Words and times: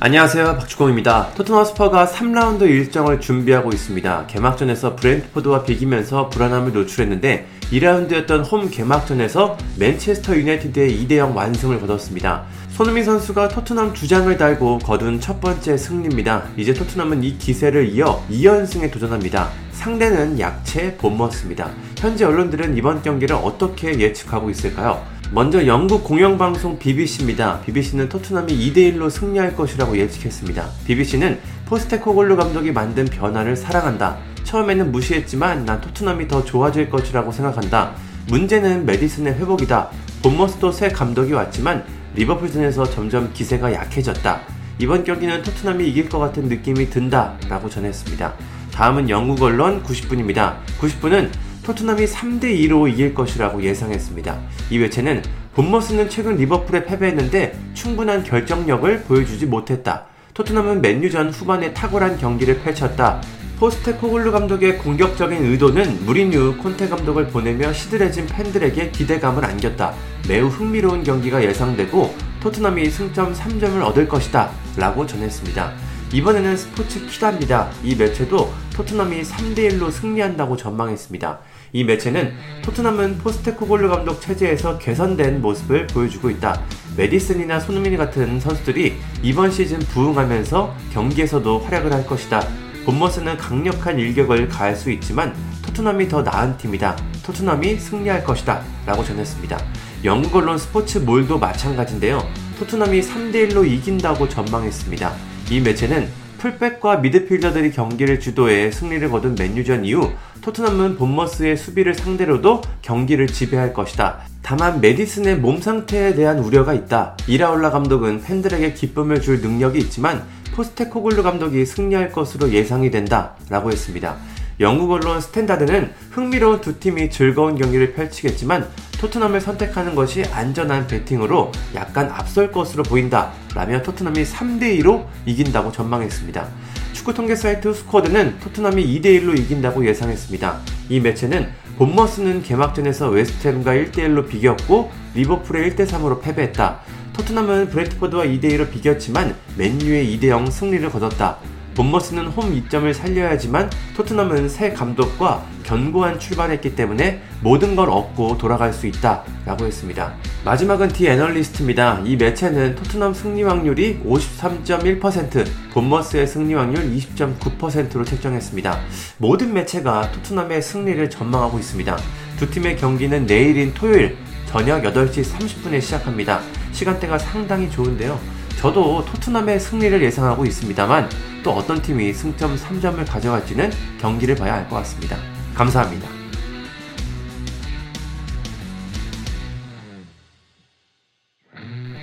안녕하세요 0.00 0.58
박주공입니다. 0.58 1.30
토트넘 1.34 1.64
스퍼가 1.64 2.06
3라운드 2.06 2.62
일정을 2.62 3.20
준비하고 3.20 3.70
있습니다. 3.70 4.28
개막전에서 4.28 4.94
브랜트포드와 4.94 5.64
비기면서 5.64 6.28
불안함을 6.28 6.72
노출했는데 6.72 7.48
2라운드였던 7.72 8.48
홈 8.48 8.70
개막전에서 8.70 9.58
맨체스터 9.76 10.36
유나이티드에 10.36 11.04
2대0 11.04 11.34
완승을 11.34 11.80
거뒀습니다. 11.80 12.44
손흥민 12.70 13.02
선수가 13.02 13.48
토트넘 13.48 13.92
주장을 13.92 14.36
달고 14.38 14.78
거둔 14.78 15.18
첫 15.18 15.40
번째 15.40 15.76
승리입니다. 15.76 16.44
이제 16.56 16.72
토트넘은 16.72 17.24
이 17.24 17.36
기세를 17.36 17.88
이어 17.88 18.22
2연승에 18.30 18.92
도전합니다. 18.92 19.50
상대는 19.78 20.40
약체 20.40 20.96
본머스입니다. 20.96 21.70
현재 21.98 22.24
언론들은 22.24 22.76
이번 22.76 23.00
경기를 23.00 23.36
어떻게 23.36 23.96
예측하고 24.00 24.50
있을까요? 24.50 25.06
먼저 25.30 25.64
영국 25.68 26.02
공영방송 26.02 26.80
BBC입니다. 26.80 27.60
BBC는 27.60 28.08
토트넘이 28.08 28.52
2대1로 28.58 29.08
승리할 29.08 29.54
것이라고 29.54 29.96
예측했습니다. 29.96 30.66
BBC는 30.84 31.38
포스테코골루 31.66 32.36
감독이 32.36 32.72
만든 32.72 33.04
변화를 33.04 33.54
사랑한다. 33.54 34.18
처음에는 34.42 34.90
무시했지만 34.90 35.64
난 35.64 35.80
토트넘이 35.80 36.26
더 36.26 36.44
좋아질 36.44 36.90
것이라고 36.90 37.30
생각한다. 37.30 37.92
문제는 38.26 38.84
메디슨의 38.84 39.34
회복이다. 39.34 39.90
본머스도 40.24 40.72
새 40.72 40.88
감독이 40.88 41.32
왔지만 41.34 41.84
리버풀전에서 42.16 42.90
점점 42.90 43.32
기세가 43.32 43.72
약해졌다. 43.72 44.40
이번 44.80 45.04
경기는 45.04 45.40
토트넘이 45.44 45.88
이길 45.88 46.08
것 46.08 46.18
같은 46.18 46.48
느낌이 46.48 46.90
든다. 46.90 47.36
라고 47.48 47.68
전했습니다. 47.70 48.57
다음은 48.78 49.10
영국 49.10 49.42
언론 49.42 49.82
90분입니다. 49.82 50.58
90분은 50.80 51.30
토트넘이 51.64 52.04
3대2로 52.04 52.88
이길 52.88 53.12
것이라고 53.12 53.60
예상했습니다. 53.60 54.38
이 54.70 54.78
매체는 54.78 55.24
본머스는 55.56 56.08
최근 56.08 56.36
리버풀에 56.36 56.84
패배했는데 56.84 57.58
충분한 57.74 58.22
결정력을 58.22 59.02
보여주지 59.02 59.46
못했다. 59.46 60.04
토트넘은 60.32 60.80
맨유전 60.80 61.30
후반에 61.30 61.74
탁월한 61.74 62.18
경기를 62.18 62.60
펼쳤다. 62.60 63.20
포스테 63.58 63.94
코글루 63.94 64.30
감독의 64.30 64.78
공격적인 64.78 65.44
의도는 65.44 66.04
무리뉴 66.04 66.58
콘테 66.58 66.88
감독을 66.88 67.26
보내며 67.26 67.72
시들해진 67.72 68.26
팬들에게 68.26 68.92
기대감을 68.92 69.44
안겼다. 69.44 69.92
매우 70.28 70.46
흥미로운 70.46 71.02
경기가 71.02 71.42
예상되고 71.42 72.14
토트넘이 72.38 72.88
승점 72.90 73.34
3점을 73.34 73.82
얻을 73.82 74.06
것이다. 74.06 74.52
라고 74.76 75.04
전했습니다. 75.04 75.72
이번에는 76.12 76.56
스포츠 76.56 77.04
키다입니다. 77.06 77.70
이 77.82 77.94
매체도 77.94 78.67
토트넘이 78.78 79.22
3대1로 79.22 79.90
승리한다고 79.90 80.56
전망했습니다. 80.56 81.40
이 81.72 81.82
매체는 81.82 82.32
토트넘은 82.62 83.18
포스테코골루 83.18 83.88
감독 83.88 84.20
체제에서 84.20 84.78
개선된 84.78 85.42
모습을 85.42 85.88
보여주고 85.88 86.30
있다. 86.30 86.62
메디슨이나 86.96 87.58
손흥민 87.58 87.96
같은 87.96 88.38
선수들이 88.38 88.94
이번 89.24 89.50
시즌 89.50 89.80
부흥하면서 89.80 90.76
경기에서도 90.92 91.58
활약을 91.58 91.92
할 91.92 92.06
것이다. 92.06 92.46
본머스는 92.84 93.36
강력한 93.36 93.98
일격을 93.98 94.46
가할 94.48 94.76
수 94.76 94.92
있지만 94.92 95.34
토트넘이 95.66 96.06
더 96.06 96.22
나은 96.22 96.56
팀이다. 96.56 96.96
토트넘이 97.24 97.78
승리할 97.78 98.22
것이다. 98.22 98.62
라고 98.86 99.02
전했습니다. 99.02 99.58
영국 100.04 100.36
언론 100.36 100.56
스포츠 100.56 100.98
몰도 100.98 101.36
마찬가지인데요. 101.36 102.24
토트넘이 102.60 103.00
3대1로 103.00 103.68
이긴다고 103.68 104.28
전망했습니다. 104.28 105.12
이 105.50 105.60
매체는 105.60 106.27
풀백과 106.38 106.98
미드필더들이 106.98 107.72
경기를 107.72 108.20
주도해 108.20 108.70
승리를 108.70 109.08
거둔 109.10 109.34
맨유전 109.38 109.84
이후 109.84 110.12
토트넘은 110.40 110.96
본머스의 110.96 111.56
수비를 111.56 111.94
상대로도 111.94 112.62
경기를 112.80 113.26
지배할 113.26 113.74
것이다. 113.74 114.20
다만 114.42 114.80
메디슨의 114.80 115.36
몸 115.38 115.60
상태에 115.60 116.14
대한 116.14 116.38
우려가 116.38 116.72
있다. 116.72 117.16
이라올라 117.26 117.70
감독은 117.70 118.22
팬들에게 118.22 118.72
기쁨을 118.72 119.20
줄 119.20 119.40
능력이 119.40 119.78
있지만 119.78 120.22
포스테코글루 120.54 121.22
감독이 121.22 121.66
승리할 121.66 122.12
것으로 122.12 122.50
예상이 122.50 122.90
된다. 122.90 123.34
라고 123.50 123.70
했습니다. 123.70 124.16
영국 124.60 124.90
언론 124.90 125.20
스탠다드는 125.20 125.92
흥미로운 126.10 126.60
두 126.60 126.80
팀이 126.80 127.10
즐거운 127.10 127.54
경기를 127.56 127.92
펼치겠지만 127.92 128.68
토트넘을 129.00 129.40
선택하는 129.40 129.94
것이 129.94 130.24
안전한 130.32 130.88
베팅으로 130.88 131.52
약간 131.76 132.10
앞설 132.10 132.50
것으로 132.50 132.82
보인다. 132.82 133.30
라며 133.54 133.80
토트넘이 133.82 134.24
3대2로 134.24 135.06
이긴다고 135.26 135.70
전망했습니다. 135.70 136.48
축구 136.92 137.14
통계 137.14 137.36
사이트 137.36 137.72
스쿼드는 137.72 138.40
토트넘이 138.40 139.00
2대1로 139.00 139.38
이긴다고 139.38 139.86
예상했습니다. 139.86 140.58
이 140.88 140.98
매체는 140.98 141.48
본머스는 141.76 142.42
개막전에서 142.42 143.10
웨스트햄과 143.10 143.72
1대1로 143.74 144.28
비겼고 144.28 144.90
리버풀에 145.14 145.70
1대3으로 145.70 146.20
패배했다. 146.20 146.80
토트넘은 147.12 147.68
브레트포드와 147.68 148.24
2대2로 148.24 148.68
비겼지만 148.72 149.36
맨유의 149.56 150.18
2대0 150.18 150.50
승리를 150.50 150.90
거뒀다. 150.90 151.38
본머스는 151.78 152.26
홈 152.26 152.52
이점을 152.52 152.92
살려야지만 152.92 153.70
토트넘은 153.96 154.48
새 154.48 154.72
감독과 154.72 155.46
견고한 155.62 156.18
출발했기 156.18 156.74
때문에 156.74 157.22
모든 157.40 157.76
걸 157.76 157.88
얻고 157.88 158.36
돌아갈 158.36 158.72
수 158.72 158.88
있다 158.88 159.22
라고 159.46 159.64
했습니다. 159.64 160.12
마지막은 160.44 160.88
디 160.88 161.06
애널리스트입니다. 161.06 162.02
이 162.04 162.16
매체는 162.16 162.74
토트넘 162.74 163.14
승리 163.14 163.44
확률이 163.44 164.00
53.1%, 164.04 165.46
본머스의 165.72 166.26
승리 166.26 166.54
확률 166.54 166.82
20.9%로 166.96 168.04
책정했습니다. 168.04 168.80
모든 169.18 169.52
매체가 169.52 170.10
토트넘의 170.10 170.60
승리를 170.60 171.08
전망하고 171.08 171.60
있습니다. 171.60 171.96
두 172.38 172.50
팀의 172.50 172.76
경기는 172.76 173.24
내일인 173.24 173.72
토요일 173.72 174.16
저녁 174.46 174.82
8시 174.82 175.22
30분에 175.22 175.80
시작합니다. 175.80 176.40
시간대가 176.72 177.18
상당히 177.18 177.70
좋은데요. 177.70 178.18
저도 178.58 179.04
토트넘의 179.04 179.60
승리를 179.60 180.02
예상하고 180.02 180.44
있습니다만 180.44 181.08
또 181.48 181.54
어떤 181.54 181.80
팀이 181.80 182.12
승점 182.12 182.56
3점을 182.56 183.08
가져갈지는 183.08 183.70
경기를 183.98 184.34
봐야 184.34 184.56
알 184.56 184.68
것 184.68 184.76
같습니다. 184.76 185.16
감사합니다. 185.54 186.06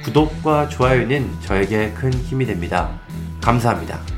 구독과 0.04 0.70
좋아요는 0.70 1.30
저에게 1.42 1.92
큰 1.92 2.12
힘이 2.12 2.48
됩니다. 2.48 3.00
감사합니다. 3.40 4.15